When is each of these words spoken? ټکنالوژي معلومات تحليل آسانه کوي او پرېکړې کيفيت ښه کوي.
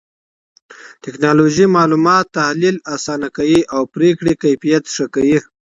ټکنالوژي 1.03 1.65
معلومات 1.77 2.25
تحليل 2.37 2.75
آسانه 2.95 3.27
کوي 3.37 3.59
او 3.75 3.81
پرېکړې 3.95 4.33
کيفيت 4.43 4.83
ښه 4.95 5.05
کوي. 5.15 5.37